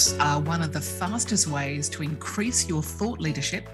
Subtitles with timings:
[0.00, 3.68] Blogs are one of the fastest ways to increase your thought leadership,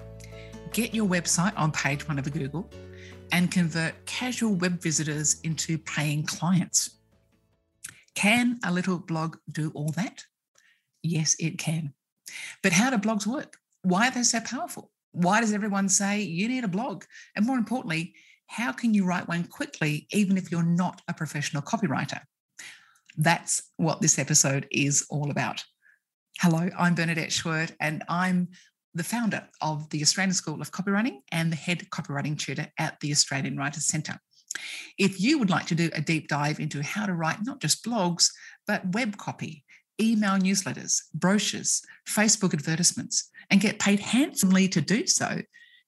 [0.72, 2.68] get your website on page one of Google,
[3.30, 6.98] and convert casual web visitors into paying clients.
[8.16, 10.24] Can a little blog do all that?
[11.00, 11.94] Yes, it can.
[12.60, 13.58] But how do blogs work?
[13.82, 14.90] Why are they so powerful?
[15.12, 17.04] Why does everyone say you need a blog?
[17.36, 18.14] And more importantly,
[18.48, 22.18] how can you write one quickly, even if you're not a professional copywriter?
[23.16, 25.62] That's what this episode is all about.
[26.40, 28.48] Hello, I'm Bernadette Schwerdt, and I'm
[28.92, 33.10] the founder of the Australian School of Copywriting and the head copywriting tutor at the
[33.10, 34.18] Australian Writers Centre.
[34.98, 37.82] If you would like to do a deep dive into how to write not just
[37.82, 38.30] blogs,
[38.66, 39.64] but web copy,
[39.98, 45.40] email newsletters, brochures, Facebook advertisements, and get paid handsomely to do so,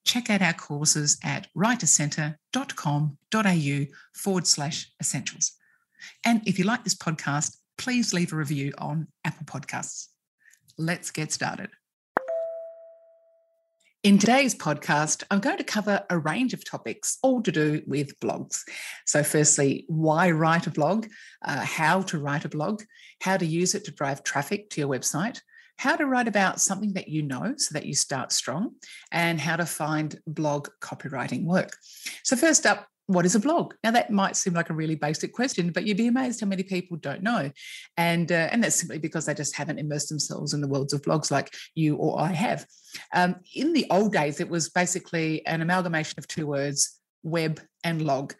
[0.07, 5.53] check out our courses at writercentre.com.au forward slash essentials.
[6.25, 10.07] And if you like this podcast, please leave a review on Apple Podcasts.
[10.81, 11.71] Let's get started.
[14.05, 18.19] In today's podcast, I'm going to cover a range of topics, all to do with
[18.21, 18.61] blogs.
[19.05, 21.09] So, firstly, why write a blog,
[21.43, 22.85] uh, how to write a blog,
[23.21, 25.41] how to use it to drive traffic to your website,
[25.79, 28.77] how to write about something that you know so that you start strong,
[29.11, 31.77] and how to find blog copywriting work.
[32.23, 33.73] So, first up, what is a blog?
[33.83, 36.63] Now that might seem like a really basic question, but you'd be amazed how many
[36.63, 37.51] people don't know,
[37.97, 41.01] and uh, and that's simply because they just haven't immersed themselves in the worlds of
[41.01, 42.67] blogs like you or I have.
[43.15, 48.03] Um, in the old days, it was basically an amalgamation of two words: web and
[48.03, 48.35] log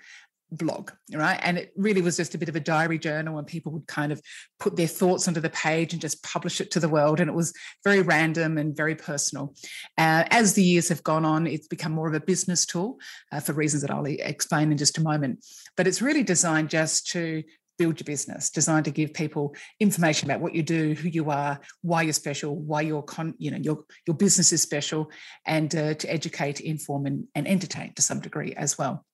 [0.51, 1.39] blog, right?
[1.43, 4.13] And it really was just a bit of a diary journal and people would kind
[4.13, 4.21] of
[4.59, 7.21] put their thoughts onto the page and just publish it to the world.
[7.21, 7.53] And it was
[7.85, 9.55] very random and very personal.
[9.97, 12.99] Uh, as the years have gone on, it's become more of a business tool
[13.33, 15.45] uh, for reasons that I'll explain in just a moment.
[15.77, 17.43] But it's really designed just to
[17.79, 21.61] build your business designed to give people information about what you do who you are
[21.83, 25.09] why you're special why your con you know your your business is special
[25.47, 29.07] and uh, to educate inform and, and entertain to some degree as well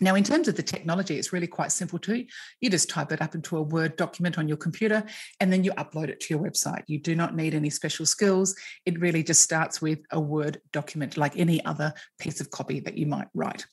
[0.00, 2.26] now, in terms of the technology, it's really quite simple too.
[2.60, 5.04] You just type it up into a Word document on your computer
[5.40, 6.82] and then you upload it to your website.
[6.86, 8.54] You do not need any special skills.
[8.84, 12.98] It really just starts with a Word document like any other piece of copy that
[12.98, 13.66] you might write.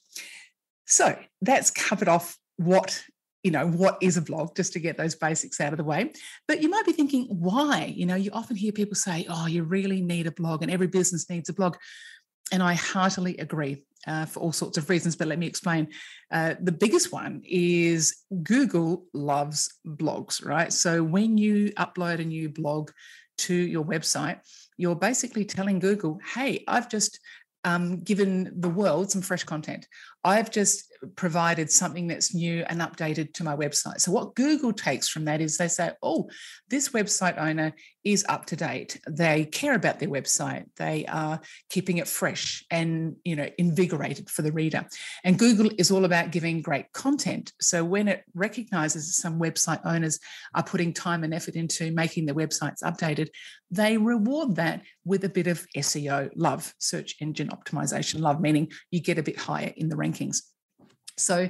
[0.86, 3.04] So that's covered off what
[3.44, 6.12] you know what is a blog just to get those basics out of the way
[6.48, 9.64] but you might be thinking why you know you often hear people say oh you
[9.64, 11.76] really need a blog and every business needs a blog
[12.54, 15.88] and I heartily agree uh, for all sorts of reasons, but let me explain.
[16.32, 20.72] Uh, the biggest one is Google loves blogs, right?
[20.72, 22.92] So when you upload a new blog
[23.40, 24.38] to your website,
[24.78, 27.20] you're basically telling Google, hey, I've just
[27.66, 29.88] um, given the world some fresh content.
[30.24, 34.00] I've just provided something that's new and updated to my website.
[34.00, 36.30] So what Google takes from that is they say, oh,
[36.70, 37.74] this website owner
[38.04, 39.00] is up to date.
[39.10, 40.66] They care about their website.
[40.78, 41.40] They are
[41.70, 44.86] keeping it fresh and you know invigorated for the reader.
[45.24, 47.54] And Google is all about giving great content.
[47.62, 50.20] So when it recognizes that some website owners
[50.54, 53.30] are putting time and effort into making their websites updated,
[53.72, 59.02] they reward that with a bit of SEO love, search engine optimization love, meaning you
[59.02, 60.42] get a bit higher in the rankings.
[61.18, 61.50] So,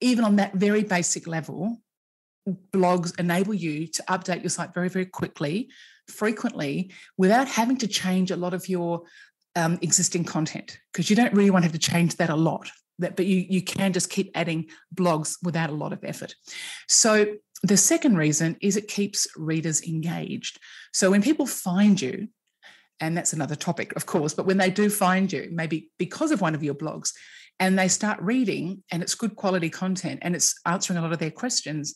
[0.00, 1.80] even on that very basic level,
[2.72, 5.70] blogs enable you to update your site very, very quickly,
[6.08, 9.02] frequently, without having to change a lot of your
[9.54, 12.70] um, existing content because you don't really want to have to change that a lot.
[12.98, 16.34] That, but you you can just keep adding blogs without a lot of effort.
[16.88, 20.58] So the second reason is it keeps readers engaged.
[20.92, 22.28] So when people find you,
[23.00, 26.40] and that's another topic, of course, but when they do find you, maybe because of
[26.40, 27.12] one of your blogs,
[27.62, 31.20] and they start reading and it's good quality content and it's answering a lot of
[31.20, 31.94] their questions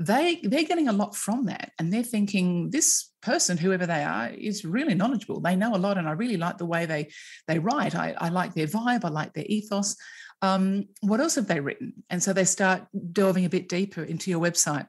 [0.00, 4.28] they they're getting a lot from that and they're thinking this person whoever they are
[4.28, 5.40] is really knowledgeable.
[5.40, 7.10] They know a lot and i really like the way they
[7.46, 7.94] they write.
[7.94, 9.04] I, I like their vibe.
[9.04, 9.96] I like their ethos.
[10.42, 11.92] Um, what else have they written?
[12.10, 12.82] And so they start
[13.12, 14.86] delving a bit deeper into your website.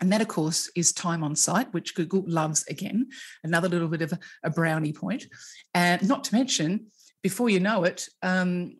[0.00, 3.08] And that, of course, is time on site, which Google loves again,
[3.44, 5.26] another little bit of a, brownie point.
[5.74, 6.86] And not to mention,
[7.22, 8.78] before you know it, um,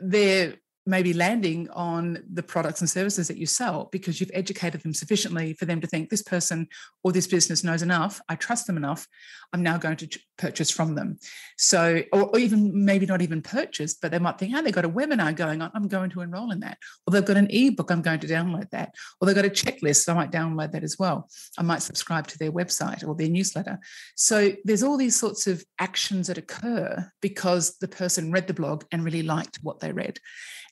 [0.00, 0.56] they're
[0.88, 5.52] maybe landing on the products and services that you sell because you've educated them sufficiently
[5.52, 6.66] for them to think this person
[7.04, 8.22] or this business knows enough.
[8.26, 9.06] I trust them enough.
[9.52, 11.18] I'm now going to purchase from them.
[11.58, 14.86] So or, or even maybe not even purchase but they might think oh they've got
[14.86, 15.70] a webinar going on.
[15.74, 16.78] I'm going to enroll in that.
[17.06, 18.94] Or they've got an ebook i'm going to download that.
[19.20, 21.28] Or they've got a checklist i might download that as well.
[21.58, 23.78] I might subscribe to their website or their newsletter.
[24.16, 28.84] So there's all these sorts of actions that occur because the person read the blog
[28.90, 30.18] and really liked what they read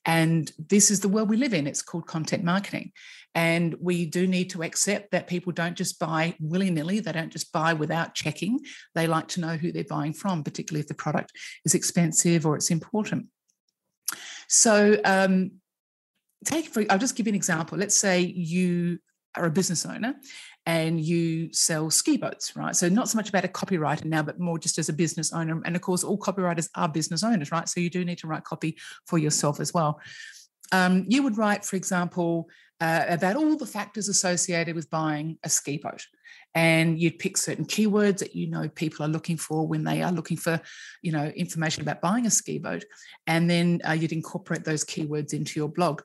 [0.06, 1.67] And this is the world we live in.
[1.67, 2.93] It's called content marketing.
[3.35, 7.32] And we do need to accept that people don't just buy willy nilly, they don't
[7.32, 8.61] just buy without checking.
[8.94, 11.32] They like to know who they're buying from, particularly if the product
[11.67, 13.26] is expensive or it's important.
[14.49, 15.53] So, um,
[16.44, 17.76] take for I'll just give you an example.
[17.76, 19.00] Let's say you
[19.37, 20.14] are a business owner
[20.66, 22.74] and you sell ski boats, right?
[22.74, 25.62] So not so much about a copywriter now, but more just as a business owner.
[25.64, 27.68] And of course, all copywriters are business owners, right?
[27.68, 28.76] So you do need to write copy
[29.06, 30.00] for yourself as well.
[30.72, 32.48] Um, you would write, for example,
[32.80, 36.04] uh, about all the factors associated with buying a ski boat.
[36.54, 40.10] And you'd pick certain keywords that you know people are looking for when they are
[40.10, 40.60] looking for,
[41.02, 42.84] you know, information about buying a ski boat,
[43.26, 46.00] and then uh, you'd incorporate those keywords into your blog.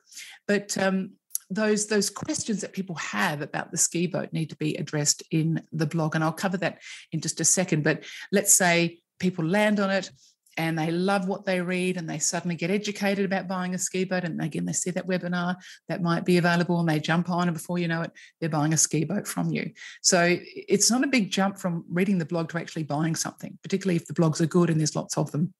[0.46, 1.12] But um,
[1.54, 5.62] those those questions that people have about the ski boat need to be addressed in
[5.72, 6.80] the blog and i'll cover that
[7.12, 7.84] in just a second.
[7.84, 10.10] But let's say people land on it
[10.58, 14.04] and they love what they read and they suddenly get educated about buying a ski
[14.04, 15.56] boat and again they see that webinar
[15.88, 18.72] that might be available and they jump on and before you know it they're buying
[18.72, 19.70] a ski boat from you.
[20.02, 23.96] So it's not a big jump from reading the blog to actually buying something particularly
[23.96, 25.54] if the blogs are good and there's lots of them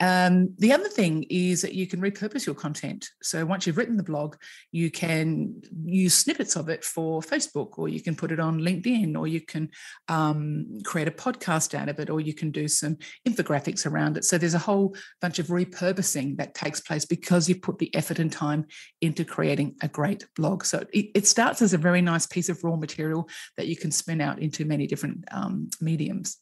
[0.00, 3.08] um, the other thing is that you can repurpose your content.
[3.22, 4.36] So once you've written the blog,
[4.72, 9.16] you can use snippets of it for Facebook, or you can put it on LinkedIn,
[9.16, 9.70] or you can
[10.08, 12.96] um, create a podcast out of it, or you can do some
[13.28, 14.24] infographics around it.
[14.24, 18.18] So there's a whole bunch of repurposing that takes place because you put the effort
[18.18, 18.66] and time
[19.00, 20.64] into creating a great blog.
[20.64, 23.92] So it, it starts as a very nice piece of raw material that you can
[23.92, 26.38] spin out into many different um, mediums.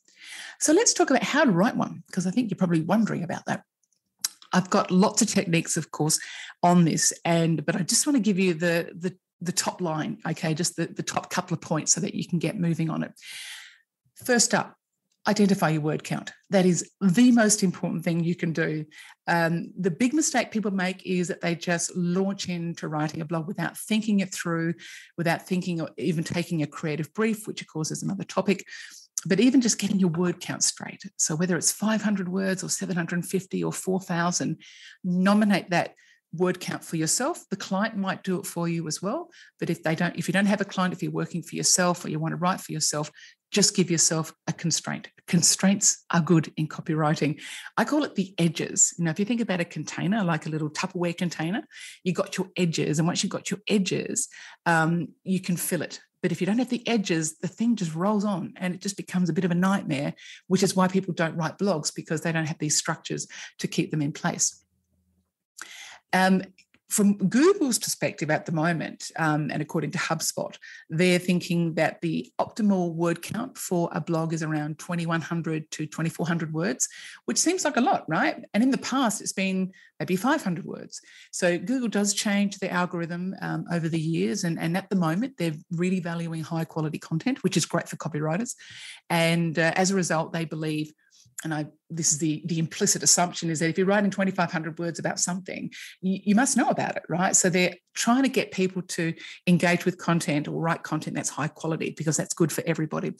[0.59, 3.45] So let's talk about how to write one, because I think you're probably wondering about
[3.47, 3.65] that.
[4.53, 6.19] I've got lots of techniques, of course,
[6.63, 10.19] on this, and but I just want to give you the the the top line,
[10.29, 13.03] okay, just the, the top couple of points so that you can get moving on
[13.03, 13.13] it.
[14.17, 14.77] First up,
[15.27, 16.33] identify your word count.
[16.51, 18.85] That is the most important thing you can do.
[19.27, 23.47] Um, the big mistake people make is that they just launch into writing a blog
[23.47, 24.75] without thinking it through,
[25.17, 28.67] without thinking or even taking a creative brief, which of course is another topic
[29.27, 31.03] but even just getting your word count straight.
[31.17, 34.57] So whether it's 500 words or 750 or 4,000,
[35.05, 35.95] nominate that
[36.33, 37.45] word count for yourself.
[37.51, 39.31] The client might do it for you as well.
[39.59, 42.05] But if they don't, if you don't have a client, if you're working for yourself
[42.05, 43.11] or you want to write for yourself,
[43.51, 45.09] just give yourself a constraint.
[45.27, 47.41] Constraints are good in copywriting.
[47.77, 48.95] I call it the edges.
[48.97, 51.65] You know, if you think about a container, like a little Tupperware container,
[52.05, 54.29] you got your edges, and once you've got your edges,
[54.67, 56.01] um, you can fill it.
[56.23, 58.97] But if you don't have the edges, the thing just rolls on and it just
[58.97, 60.15] becomes a bit of a nightmare,
[60.49, 63.27] which is why people don't write blogs because they don't have these structures
[63.59, 64.63] to keep them in place.
[66.13, 66.43] Um,
[66.91, 70.57] from Google's perspective at the moment, um, and according to HubSpot,
[70.89, 76.53] they're thinking that the optimal word count for a blog is around 2100 to 2400
[76.53, 76.89] words,
[77.27, 78.45] which seems like a lot, right?
[78.53, 81.01] And in the past, it's been maybe 500 words.
[81.31, 85.37] So Google does change their algorithm um, over the years, and, and at the moment,
[85.39, 88.57] they're really valuing high quality content, which is great for copywriters.
[89.09, 90.93] And uh, as a result, they believe
[91.45, 94.99] and I this is the the implicit assumption is that if you're writing 2,500 words
[94.99, 95.71] about something,
[96.01, 97.35] you, you, must know about it, right?
[97.35, 99.13] So they're trying to get people to
[99.47, 103.13] engage with content or write content that's high quality because that's good for everybody.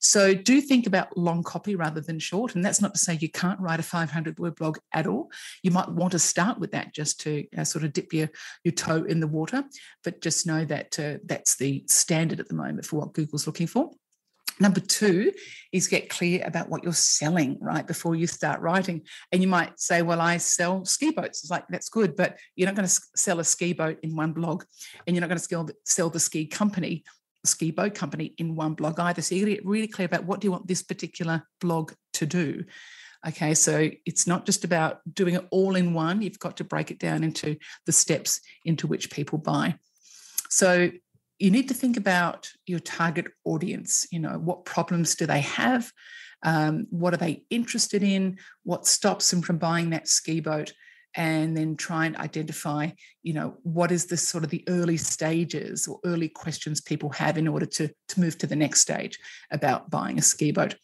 [0.00, 3.30] So do think about long copy rather than short, and that's not to say you
[3.30, 5.30] can't write a 500 word blog at all.
[5.62, 8.28] You might want to start with that just to uh, sort of dip your
[8.64, 9.64] your toe in the water,
[10.04, 13.66] but just know that uh, that's the standard at the moment for what Google's looking
[13.66, 13.90] for.
[14.60, 15.32] Number two
[15.72, 19.02] is get clear about what you're selling right before you start writing.
[19.30, 21.42] And you might say, Well, I sell ski boats.
[21.42, 24.32] It's like, that's good, but you're not going to sell a ski boat in one
[24.32, 24.64] blog
[25.06, 27.04] and you're not going to sell the ski company,
[27.44, 29.22] ski boat company in one blog either.
[29.22, 32.64] So you get really clear about what do you want this particular blog to do.
[33.26, 36.92] Okay, so it's not just about doing it all in one, you've got to break
[36.92, 39.74] it down into the steps into which people buy.
[40.50, 40.90] So
[41.38, 44.06] you need to think about your target audience.
[44.10, 45.92] You know, what problems do they have?
[46.42, 48.38] Um, what are they interested in?
[48.64, 50.72] What stops them from buying that ski boat?
[51.14, 52.90] And then try and identify,
[53.22, 57.38] you know, what is the sort of the early stages or early questions people have
[57.38, 59.18] in order to, to move to the next stage
[59.50, 60.76] about buying a ski boat.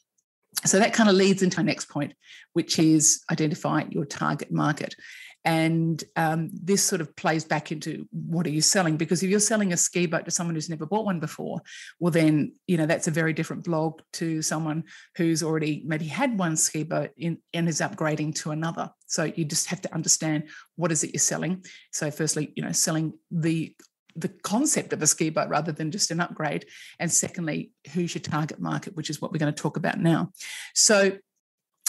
[0.64, 2.14] So that kind of leads into our next point,
[2.54, 4.94] which is identify your target market.
[5.44, 8.96] And um, this sort of plays back into what are you selling?
[8.96, 11.60] Because if you're selling a ski boat to someone who's never bought one before,
[12.00, 14.84] well, then, you know, that's a very different blog to someone
[15.16, 18.90] who's already maybe had one ski boat in, and is upgrading to another.
[19.06, 21.64] So you just have to understand what is it you're selling.
[21.92, 23.74] So firstly, you know, selling the
[24.16, 26.66] the concept of a ski boat rather than just an upgrade.
[27.00, 30.30] And secondly, who's your target market, which is what we're going to talk about now.
[30.72, 31.18] So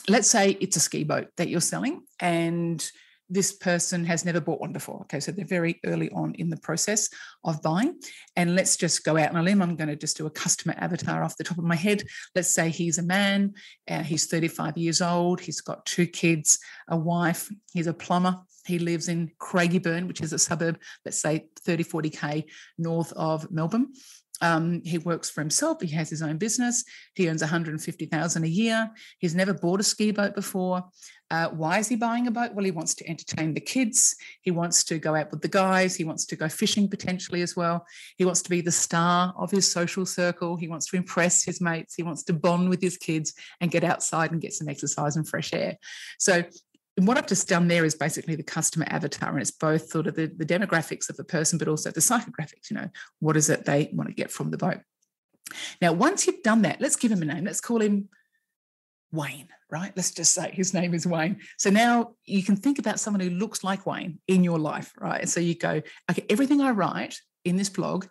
[0.08, 2.84] let's say it's a ski boat that you're selling and
[3.30, 5.02] this person has never bought one before.
[5.02, 7.10] Okay, so they're very early on in the process
[7.44, 8.00] of buying.
[8.36, 9.62] And let's just go out on a limb.
[9.62, 12.04] I'm going to just do a customer avatar off the top of my head.
[12.36, 13.54] Let's say he's a man,
[13.90, 18.38] uh, he's 35 years old, he's got two kids, a wife, he's a plumber.
[18.66, 22.46] He lives in Craigieburn, which is a suburb, let's say 30, 40K
[22.80, 23.94] north of Melbourne.
[24.42, 25.82] Um, he works for himself.
[25.82, 26.84] He has his own business.
[27.14, 28.90] He earns 150,000 a year.
[29.20, 30.84] He's never bought a ski boat before.
[31.32, 32.54] Uh, why is he buying a boat?
[32.54, 34.16] Well, he wants to entertain the kids.
[34.42, 35.96] He wants to go out with the guys.
[35.96, 37.86] He wants to go fishing potentially as well.
[38.18, 40.56] He wants to be the star of his social circle.
[40.56, 41.96] He wants to impress his mates.
[41.96, 45.28] He wants to bond with his kids and get outside and get some exercise and
[45.28, 45.78] fresh air.
[46.20, 46.44] So
[46.98, 50.08] and what I've just done there is basically the customer avatar, and it's both sort
[50.08, 52.70] of the, the demographics of the person, but also the psychographics.
[52.70, 54.80] You know, what is it they want to get from the boat?
[55.82, 57.46] Now, once you've done that, let's give him a name.
[57.46, 58.10] Let's call him
[59.12, 59.94] Wayne, right?
[59.96, 61.40] Let's just say his name is Wayne.
[61.58, 65.28] So now you can think about someone who looks like Wayne in your life, right?
[65.28, 68.06] So you go, okay, everything I write in this blog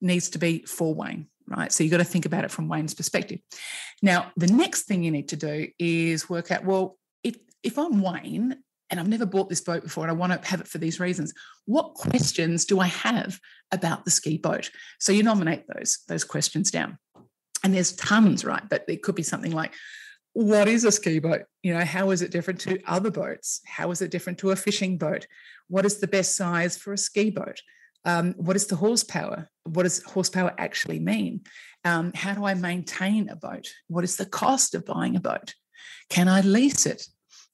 [0.00, 1.72] needs to be for Wayne, right?
[1.72, 3.40] So you've got to think about it from Wayne's perspective.
[4.02, 6.97] Now, the next thing you need to do is work out, well,
[7.68, 8.56] if I'm Wayne
[8.90, 10.98] and I've never bought this boat before and I want to have it for these
[10.98, 11.34] reasons,
[11.66, 13.38] what questions do I have
[13.70, 14.70] about the ski boat?
[14.98, 16.98] So you nominate those, those questions down.
[17.62, 18.62] And there's tons, right?
[18.68, 19.74] But it could be something like,
[20.32, 21.42] what is a ski boat?
[21.62, 23.60] You know, how is it different to other boats?
[23.66, 25.26] How is it different to a fishing boat?
[25.68, 27.60] What is the best size for a ski boat?
[28.06, 29.50] Um, what is the horsepower?
[29.64, 31.42] What does horsepower actually mean?
[31.84, 33.68] Um, how do I maintain a boat?
[33.88, 35.54] What is the cost of buying a boat?
[36.08, 37.06] Can I lease it?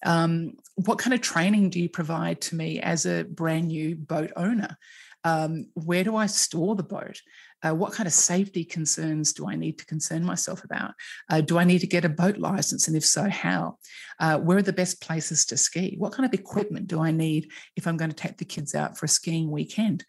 [0.05, 4.33] Um, what kind of training do you provide to me as a brand new boat
[4.37, 4.77] owner?
[5.25, 7.21] Um, where do I store the boat?
[7.63, 10.93] Uh, what kind of safety concerns do I need to concern myself about?
[11.31, 12.87] Uh, do I need to get a boat license?
[12.89, 13.79] And if so, how?
[14.21, 15.95] Uh, where are the best places to ski?
[15.97, 18.99] What kind of equipment do I need if I'm going to take the kids out
[18.99, 20.05] for a skiing weekend?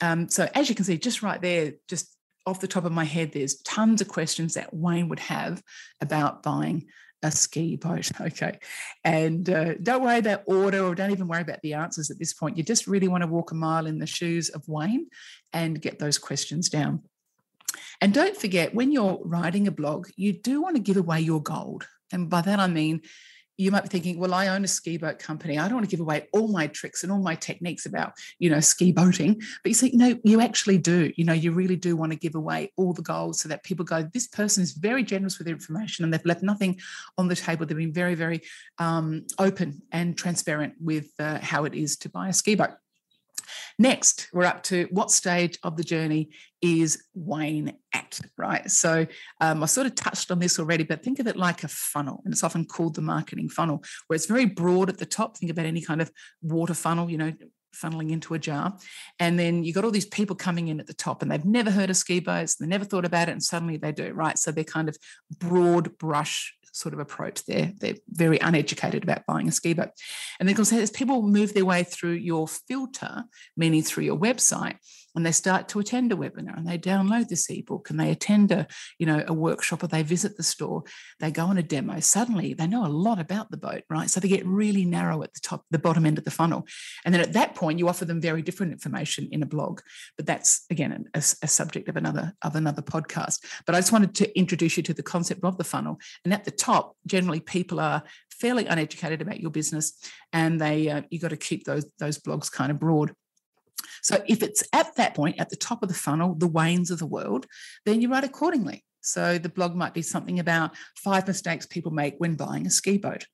[0.00, 3.04] Um, so, as you can see, just right there, just off the top of my
[3.04, 5.62] head, there's tons of questions that Wayne would have
[6.00, 6.86] about buying
[7.24, 8.10] a ski boat.
[8.20, 8.58] Okay.
[9.04, 12.32] And uh, don't worry about order or don't even worry about the answers at this
[12.32, 12.56] point.
[12.56, 15.08] You just really want to walk a mile in the shoes of Wayne
[15.52, 17.02] and get those questions down.
[18.00, 21.42] And don't forget, when you're writing a blog, you do want to give away your
[21.42, 21.86] gold.
[22.12, 23.02] And by that, I mean,
[23.56, 25.58] you might be thinking, well, I own a ski boat company.
[25.58, 28.50] I don't want to give away all my tricks and all my techniques about, you
[28.50, 29.34] know, ski boating.
[29.62, 31.12] But you see, no, you actually do.
[31.16, 33.84] You know, you really do want to give away all the goals so that people
[33.84, 36.80] go, this person is very generous with their information and they've left nothing
[37.16, 37.66] on the table.
[37.66, 38.42] They've been very, very
[38.78, 42.70] um, open and transparent with uh, how it is to buy a ski boat.
[43.78, 46.30] Next, we're up to what stage of the journey
[46.62, 48.70] is Wayne at, right?
[48.70, 49.06] So
[49.40, 52.22] um, I sort of touched on this already, but think of it like a funnel,
[52.24, 55.36] and it's often called the marketing funnel, where it's very broad at the top.
[55.36, 56.10] Think about any kind of
[56.42, 57.32] water funnel, you know,
[57.74, 58.76] funneling into a jar.
[59.18, 61.70] And then you got all these people coming in at the top and they've never
[61.70, 64.38] heard of ski boats, they never thought about it, and suddenly they do, right?
[64.38, 64.96] So they're kind of
[65.38, 67.44] broad brush sort of approach.
[67.44, 69.90] They're, they're very uneducated about buying a ski boat.
[70.38, 73.24] And then, of course, as people move their way through your filter,
[73.56, 74.76] meaning through your website,
[75.14, 78.50] and they start to attend a webinar and they download this ebook and they attend
[78.52, 78.66] a
[78.98, 80.82] you know a workshop or they visit the store
[81.20, 84.10] they go on a demo suddenly they know a lot about the boat right?
[84.10, 86.66] So they get really narrow at the top the bottom end of the funnel.
[87.04, 89.80] And then at that point you offer them very different information in a blog
[90.16, 93.40] but that's again a, a subject of another of another podcast.
[93.66, 95.98] But i just wanted to introduce you to the concept of the funnel.
[96.24, 99.92] And at the top generally people are fairly uneducated about your business
[100.32, 103.14] and they uh, you got to keep those those blogs kind of broad
[104.02, 106.98] so if it's at that point, at the top of the funnel, the Waynes of
[106.98, 107.46] the world,
[107.86, 108.84] then you write accordingly.
[109.00, 112.98] So the blog might be something about five mistakes people make when buying a ski
[112.98, 113.26] boat.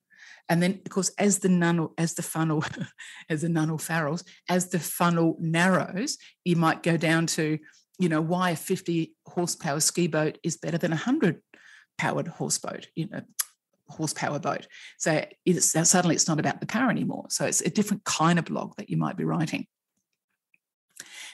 [0.49, 2.63] And then, of course, as the nunnel, as the funnel,
[3.29, 7.57] as the nunnel farrels, as the funnel narrows, you might go down to,
[7.99, 11.41] you know, why a 50 horsepower ski boat is better than a 100
[11.97, 13.21] powered horse boat, you know,
[13.87, 14.67] horsepower boat.
[14.97, 17.25] So it's, suddenly it's not about the power anymore.
[17.29, 19.67] So it's a different kind of blog that you might be writing.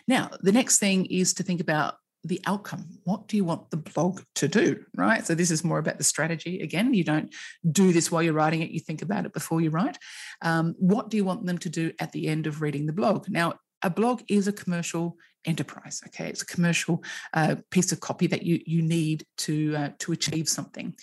[0.08, 2.86] Now, the next thing is to think about the outcome.
[3.04, 4.84] What do you want the blog to do?
[4.96, 5.26] Right.
[5.26, 6.62] So, this is more about the strategy.
[6.62, 7.34] Again, you don't
[7.70, 9.98] do this while you're writing it, you think about it before you write.
[10.42, 13.30] Um, what do you want them to do at the end of reading the blog?
[13.30, 18.28] Now, a blog is a commercial enterprise okay it's a commercial uh, piece of copy
[18.28, 20.94] that you you need to uh, to achieve something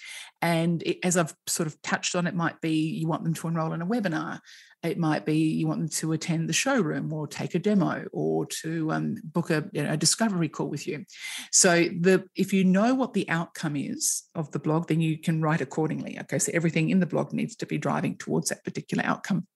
[0.42, 3.48] and it, as i've sort of touched on it might be you want them to
[3.48, 4.40] enroll in a webinar
[4.84, 8.44] it might be you want them to attend the showroom or take a demo or
[8.46, 11.04] to um, book a, you know, a, discovery call with you.
[11.50, 15.40] So the if you know what the outcome is of the blog, then you can
[15.40, 16.18] write accordingly.
[16.20, 19.46] Okay, so everything in the blog needs to be driving towards that particular outcome.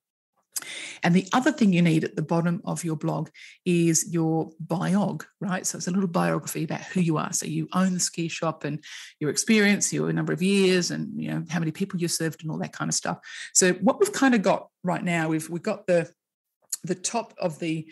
[1.02, 3.28] And the other thing you need at the bottom of your blog
[3.64, 5.66] is your biog, right?
[5.66, 7.32] So it's a little biography about who you are.
[7.32, 8.82] So you own the ski shop and
[9.20, 12.50] your experience, your number of years, and you know how many people you served and
[12.50, 13.18] all that kind of stuff.
[13.54, 16.10] So what we've kind of got right now, we've we've got the
[16.84, 17.88] the top of the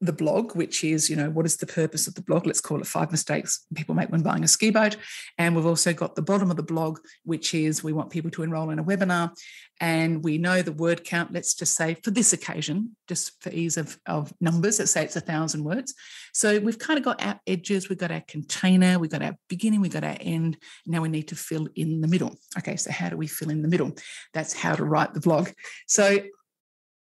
[0.00, 2.46] the blog, which is, you know, what is the purpose of the blog?
[2.46, 4.96] Let's call it five mistakes people make when buying a ski boat.
[5.36, 8.42] And we've also got the bottom of the blog, which is we want people to
[8.42, 9.32] enroll in a webinar.
[9.80, 13.76] And we know the word count, let's just say for this occasion, just for ease
[13.76, 15.94] of, of numbers, let's say it's a thousand words.
[16.34, 19.80] So we've kind of got our edges, we've got our container, we've got our beginning,
[19.80, 20.58] we've got our end.
[20.86, 22.36] Now we need to fill in the middle.
[22.58, 23.92] Okay, so how do we fill in the middle?
[24.34, 25.48] That's how to write the blog.
[25.86, 26.18] So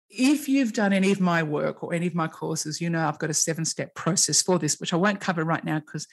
[0.08, 3.18] if you've done any of my work or any of my courses, you know I've
[3.18, 6.06] got a seven step process for this, which I won't cover right now because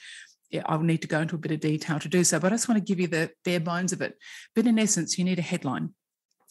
[0.50, 2.38] yeah, I'll need to go into a bit of detail to do so.
[2.38, 4.16] But I just want to give you the bare bones of it.
[4.54, 5.94] But in essence, you need a headline.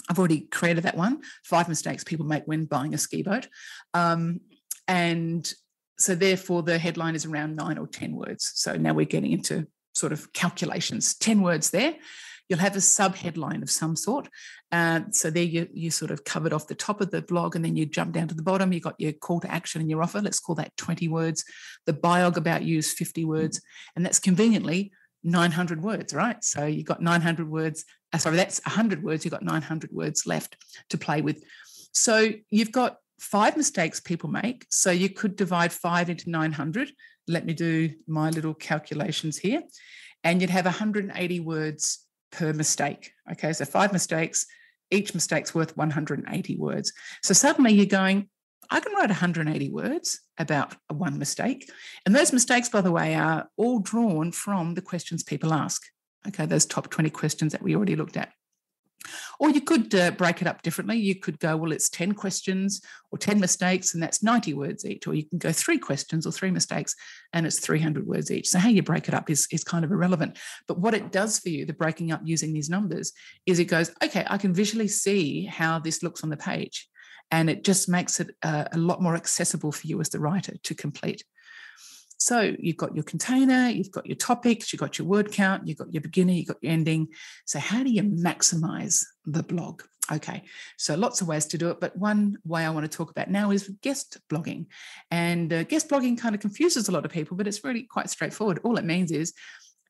[0.10, 3.48] I've already created that one five mistakes people make when buying a ski boat.
[3.94, 4.42] Um,
[4.88, 5.52] and
[5.98, 8.52] so, therefore, the headline is around nine or 10 words.
[8.56, 11.96] So now we're getting into sort of calculations, 10 words there
[12.50, 14.30] you'll have a sub headline of some sort.
[14.74, 17.64] Uh, so there you, you sort of covered off the top of the blog and
[17.64, 18.74] then you jump down to the bottom.
[18.74, 20.20] You got your call to action and your offer.
[20.20, 21.46] Let's call that 20 words.
[21.86, 23.62] The biog about you is 50 words.
[23.96, 24.92] And that's conveniently
[25.24, 26.44] 900 words, right?
[26.44, 27.86] So you've got 900 words.
[28.12, 29.24] Uh, sorry, that's 100 words.
[29.24, 30.58] You've got 900 words left
[30.90, 31.44] to play with.
[31.92, 34.66] So you've got five mistakes people make.
[34.72, 36.90] So you could divide five into 900.
[37.28, 39.62] Let me do my little calculations here.
[40.24, 43.12] And you'd have 180 words per mistake.
[43.32, 44.48] Okay, so five mistakes,
[44.94, 46.94] each mistake's worth 180 words.
[47.22, 48.30] So suddenly you're going,
[48.70, 51.70] I can write 180 words about one mistake.
[52.06, 55.82] And those mistakes, by the way, are all drawn from the questions people ask.
[56.28, 58.32] Okay, those top 20 questions that we already looked at.
[59.40, 60.98] Or you could uh, break it up differently.
[60.98, 62.82] You could go, well, it's 10 questions
[63.12, 65.08] or 10 mistakes, and that's 90 words each.
[65.08, 66.96] Or you can go three questions or three mistakes,
[67.34, 68.50] and it's 300 words each.
[68.50, 70.38] So, how you break it up is, is kind of irrelevant.
[70.68, 73.14] But what it does for you, the breaking up using these numbers,
[73.46, 76.88] is it goes, okay, I can visually see how this looks on the page.
[77.32, 80.54] And it just makes it uh, a lot more accessible for you as the writer
[80.64, 81.24] to complete.
[82.24, 85.78] So you've got your container, you've got your topics, you've got your word count, you've
[85.78, 87.10] got your beginner, you've got your ending.
[87.44, 89.82] So how do you maximize the blog?
[90.10, 90.44] Okay,
[90.78, 93.30] so lots of ways to do it, but one way I want to talk about
[93.30, 94.68] now is guest blogging.
[95.12, 98.10] And uh, guest blogging kind of confuses a lot of people, but it's really quite
[98.10, 98.62] straightforward.
[98.64, 99.34] All it means is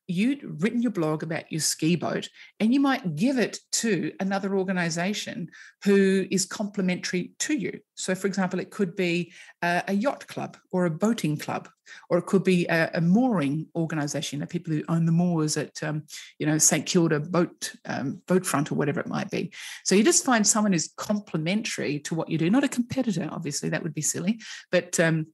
[0.06, 2.28] you'd written your blog about your ski boat
[2.60, 5.48] and you might give it to another organization
[5.84, 7.80] who is complementary to you.
[7.94, 11.68] So, for example, it could be a, yacht club or a boating club,
[12.10, 15.82] or it could be a, a mooring organization, you people who own the moors at,
[15.82, 16.02] um,
[16.38, 19.52] you know, St Kilda boat um, boatfront or whatever it might be.
[19.84, 23.70] So you just find someone who's complementary to what you do, not a competitor, obviously,
[23.70, 24.40] that would be silly,
[24.70, 25.28] but um,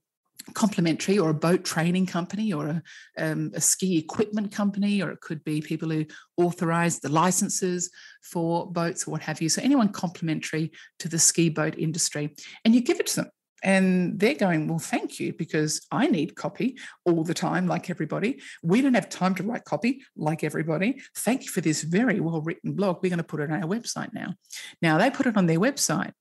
[0.53, 2.83] complementary or a boat training company or a,
[3.17, 6.05] um, a, ski equipment company or it could be people who
[6.37, 7.89] authorize the licenses
[8.23, 9.49] for boats or what have you.
[9.49, 12.35] So anyone complementary to the ski boat industry.
[12.65, 13.31] And you give it to them
[13.63, 18.41] and they're going well thank you because i need copy all the time like everybody.
[18.63, 21.01] We don't have time to write copy like everybody.
[21.17, 22.97] Thank you for this very well written blog.
[23.01, 24.35] We're going to put it on our website now.
[24.81, 26.11] Now they put it on their website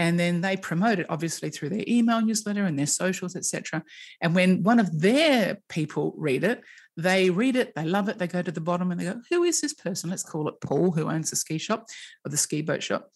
[0.00, 3.84] and then they promote it obviously through their email newsletter and their socials etc
[4.20, 6.62] and when one of their people read it
[6.96, 9.44] they read it they love it they go to the bottom and they go who
[9.44, 11.86] is this person let's call it paul who owns the ski shop
[12.24, 13.08] or the ski boat shop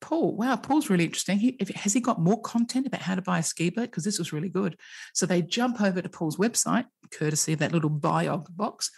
[0.00, 1.38] Paul, wow, Paul's really interesting.
[1.38, 3.82] He, if, has he got more content about how to buy a ski boat?
[3.90, 4.78] Because this was really good.
[5.12, 8.90] So they jump over to Paul's website, courtesy of that little bio box,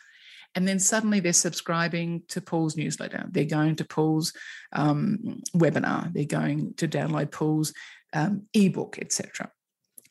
[0.54, 3.26] and then suddenly they're subscribing to Paul's newsletter.
[3.30, 4.32] They're going to Paul's
[4.72, 6.12] um, webinar.
[6.12, 7.72] They're going to download Paul's
[8.12, 9.50] um, ebook, etc.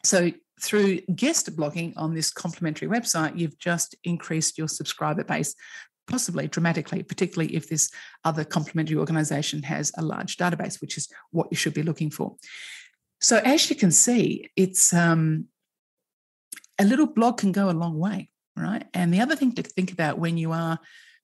[0.03, 5.55] So through guest blogging on this complementary website, you've just increased your subscriber base
[6.07, 7.91] possibly dramatically, particularly if this
[8.25, 12.35] other complementary organization has a large database, which is what you should be looking for.
[13.21, 15.45] So as you can see, it's um,
[16.79, 18.85] a little blog can go a long way right?
[18.93, 20.79] And the other thing to think about when you are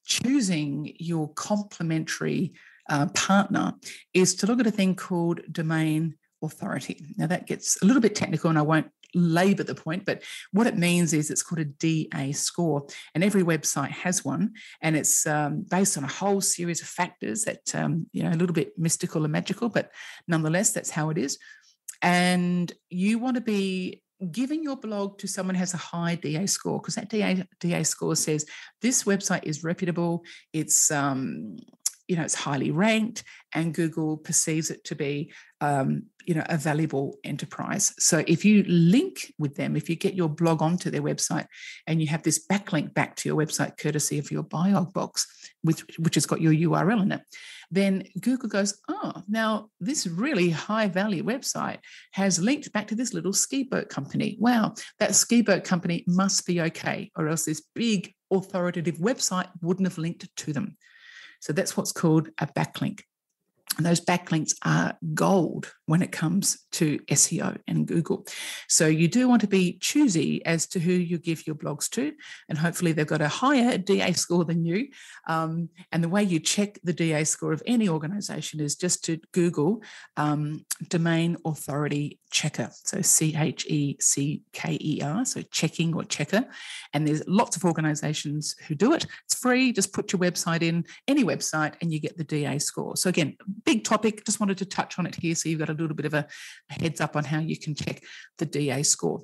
[0.06, 2.54] choosing your complementary
[2.90, 3.74] uh, partner
[4.14, 7.06] is to look at a thing called domain authority.
[7.18, 10.68] Now, that gets a little bit technical and I won't labor the point, but what
[10.68, 12.88] it means is it's called a DA score.
[13.16, 14.54] And every website has one.
[14.82, 18.38] And it's um, based on a whole series of factors that, um, you know, a
[18.38, 19.92] little bit mystical and magical, but
[20.28, 21.38] nonetheless, that's how it is.
[22.02, 26.80] And you want to be giving your blog to someone has a high DA score,
[26.80, 28.46] because that DA, DA score says
[28.82, 31.58] this website is reputable, it's um,
[32.08, 36.58] you know, it's highly ranked, and Google perceives it to be um, you know a
[36.58, 37.94] valuable enterprise.
[37.98, 41.48] So if you link with them if you get your blog onto their website
[41.88, 45.26] and you have this backlink back to your website courtesy of your biog box
[45.64, 47.22] which has got your url in it
[47.72, 51.80] then google goes oh now this really high value website
[52.12, 54.38] has linked back to this little ski boat company.
[54.40, 59.88] Wow that ski boat company must be okay or else this big authoritative website wouldn't
[59.88, 60.78] have linked to them
[61.40, 63.02] so that's what's called a backlink
[63.78, 68.26] and those backlinks are gold when it comes to SEO and Google.
[68.68, 72.14] So you do want to be choosy as to who you give your blogs to,
[72.50, 74.88] and hopefully they've got a higher DA score than you.
[75.28, 79.20] Um, and the way you check the DA score of any organization is just to
[79.32, 79.84] Google
[80.16, 82.70] um, domain authority checker.
[82.84, 86.46] So C H E C K E R, so checking or checker.
[86.94, 89.08] And there's lots of organizations who do it.
[89.26, 89.74] It's free.
[89.74, 92.96] Just put your website in, any website, and you get the DA score.
[92.96, 94.24] So again, big topic.
[94.24, 96.28] Just wanted to touch on it here so you've got a little bit of a
[96.70, 98.04] heads up on how you can check
[98.38, 99.24] the DA score.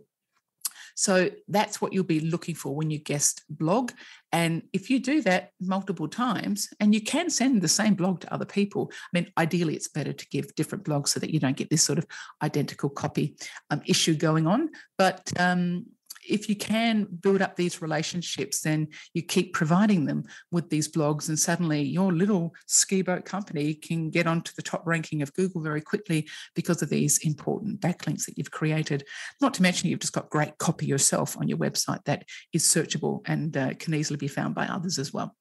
[0.95, 3.91] So that's what you'll be looking for when you guest blog.
[4.31, 8.33] And if you do that multiple times, and you can send the same blog to
[8.33, 11.57] other people, I mean, ideally it's better to give different blogs so that you don't
[11.57, 12.07] get this sort of
[12.41, 13.35] identical copy
[13.69, 14.69] um, issue going on.
[14.97, 15.85] But um,
[16.27, 21.29] if you can build up these relationships, then you keep providing them with these blogs,
[21.29, 25.61] and suddenly your little ski boat company can get onto the top ranking of Google
[25.61, 29.03] very quickly because of these important backlinks that you've created.
[29.41, 33.21] Not to mention, you've just got great copy yourself on your website that is searchable
[33.25, 35.35] and uh, can easily be found by others as well.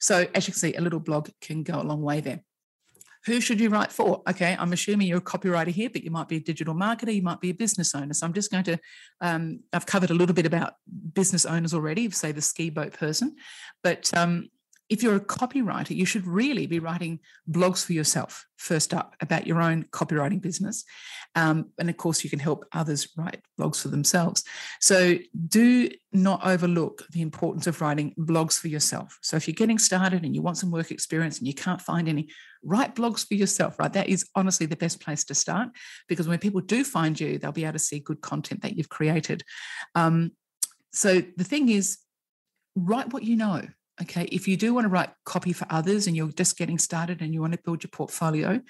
[0.00, 2.40] So, as you can see, a little blog can go a long way there.
[3.26, 4.22] Who should you write for?
[4.28, 7.22] Okay, I'm assuming you're a copywriter here, but you might be a digital marketer, you
[7.22, 8.14] might be a business owner.
[8.14, 8.78] So I'm just going to,
[9.20, 10.74] um, I've covered a little bit about
[11.12, 13.36] business owners already, say the ski boat person,
[13.82, 14.48] but um,
[14.90, 19.46] if you're a copywriter, you should really be writing blogs for yourself, first up, about
[19.46, 20.84] your own copywriting business.
[21.36, 24.42] Um, and of course, you can help others write blogs for themselves.
[24.80, 29.16] So do not overlook the importance of writing blogs for yourself.
[29.22, 32.08] So if you're getting started and you want some work experience and you can't find
[32.08, 32.28] any,
[32.64, 33.92] write blogs for yourself, right?
[33.92, 35.68] That is honestly the best place to start
[36.08, 38.88] because when people do find you, they'll be able to see good content that you've
[38.88, 39.44] created.
[39.94, 40.32] Um,
[40.92, 41.98] so the thing is,
[42.74, 43.62] write what you know
[44.02, 47.20] Okay, if you do want to write copy for others and you're just getting started
[47.20, 48.60] and you want to build your portfolio,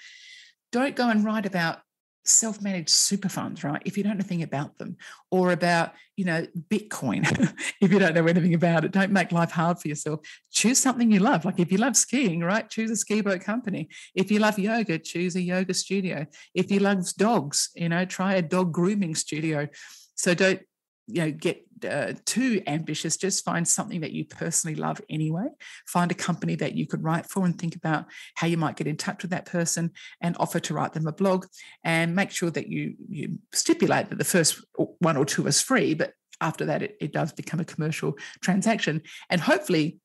[0.71, 1.79] don't go and write about
[2.23, 3.81] self-managed super funds right?
[3.85, 4.97] If you don't know anything about them
[5.31, 7.25] or about you know bitcoin
[7.81, 10.19] if you don't know anything about it don't make life hard for yourself.
[10.51, 11.45] Choose something you love.
[11.45, 13.89] Like if you love skiing right choose a ski boat company.
[14.13, 16.27] If you love yoga choose a yoga studio.
[16.53, 19.67] If you love dogs you know try a dog grooming studio.
[20.15, 20.61] So don't
[21.07, 25.47] you know get uh, too ambitious just find something that you personally love anyway.
[25.87, 28.87] Find a company that you could write for and think about how you might get
[28.87, 29.91] in touch with that person
[30.21, 31.45] and offer to write them a blog
[31.83, 34.63] and make sure that you you stipulate that the first
[34.99, 39.01] one or two is free but after that it, it does become a commercial transaction.
[39.29, 39.99] And hopefully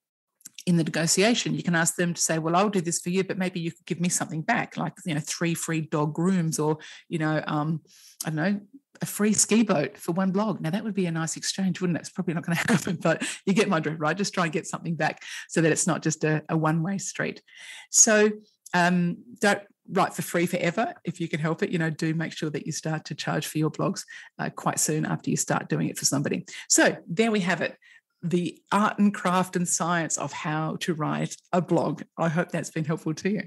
[0.66, 3.22] in the negotiation, you can ask them to say, "Well, I'll do this for you,
[3.22, 6.58] but maybe you could give me something back, like you know, three free dog grooms,
[6.58, 7.80] or you know, um,
[8.24, 8.60] I don't know,
[9.02, 10.60] a free ski boat for one blog.
[10.60, 12.00] Now that would be a nice exchange, wouldn't it?
[12.00, 14.16] It's probably not going to happen, but you get my drift, right?
[14.16, 17.42] Just try and get something back so that it's not just a, a one-way street.
[17.90, 18.30] So
[18.74, 21.70] um, don't write for free forever if you can help it.
[21.70, 24.04] You know, do make sure that you start to charge for your blogs
[24.38, 26.44] uh, quite soon after you start doing it for somebody.
[26.68, 27.76] So there we have it.
[28.22, 32.02] The art and craft and science of how to write a blog.
[32.18, 33.42] I hope that's been helpful to you.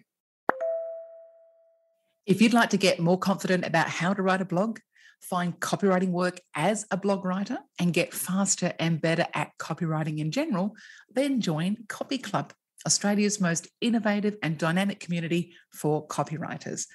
[2.25, 4.79] If you'd like to get more confident about how to write a blog,
[5.21, 10.31] find copywriting work as a blog writer and get faster and better at copywriting in
[10.31, 10.75] general,
[11.13, 12.53] then join Copy Club,
[12.85, 16.87] Australia's most innovative and dynamic community for copywriters.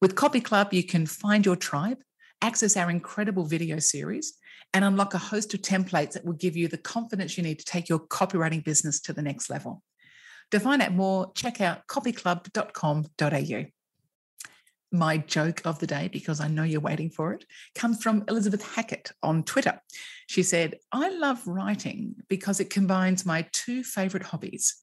[0.00, 1.98] With Copy Club, you can find your tribe,
[2.40, 4.34] access our incredible video series,
[4.74, 7.64] and unlock a host of templates that will give you the confidence you need to
[7.64, 9.82] take your copywriting business to the next level.
[10.50, 13.66] To find out more, check out copyclub.com.au
[14.92, 18.62] my joke of the day, because I know you're waiting for it, comes from Elizabeth
[18.74, 19.80] Hackett on Twitter.
[20.28, 24.76] She said, I love writing because it combines my two favorite hobbies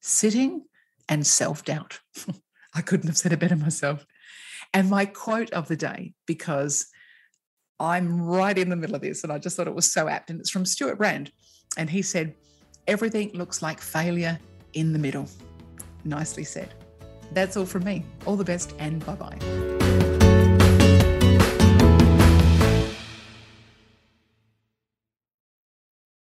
[0.00, 0.64] sitting
[1.08, 2.00] and self doubt.
[2.74, 4.06] I couldn't have said it better myself.
[4.72, 6.86] And my quote of the day, because
[7.80, 10.30] I'm right in the middle of this and I just thought it was so apt,
[10.30, 11.32] and it's from Stewart Brand.
[11.76, 12.34] And he said,
[12.86, 14.38] Everything looks like failure
[14.72, 15.28] in the middle.
[16.04, 16.74] Nicely said.
[17.32, 18.04] That's all from me.
[18.26, 19.79] All the best and bye bye.